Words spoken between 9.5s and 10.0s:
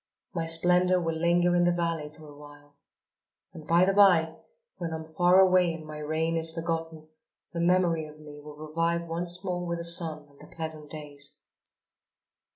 with the